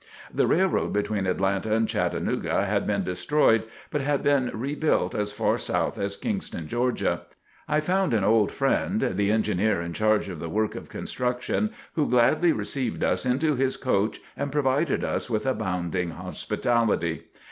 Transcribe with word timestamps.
The 0.33 0.47
railroad 0.47 0.91
between 0.93 1.27
Atlanta 1.27 1.75
and 1.75 1.87
Chattanooga 1.87 2.65
had 2.65 2.87
been 2.87 3.03
destroyed 3.03 3.65
but 3.91 4.01
had 4.01 4.23
been 4.23 4.49
re 4.51 4.73
built 4.73 5.13
as 5.13 5.31
far 5.31 5.59
south 5.59 5.99
as 5.99 6.17
Kingston, 6.17 6.67
Georgia. 6.67 7.21
I 7.67 7.81
found 7.81 8.11
an 8.15 8.23
old 8.23 8.51
friend, 8.51 8.99
the 8.99 9.29
engineer 9.29 9.79
in 9.79 9.93
charge 9.93 10.27
of 10.27 10.39
the 10.39 10.49
work 10.49 10.73
of 10.73 10.89
construction, 10.89 11.69
who 11.93 12.09
gladly 12.09 12.51
received 12.51 13.03
us 13.03 13.27
into 13.27 13.53
his 13.53 13.77
coach 13.77 14.19
and 14.35 14.51
provided 14.51 15.03
us 15.03 15.29
with 15.29 15.45
abounding 15.45 16.09
hospitality. 16.09 17.27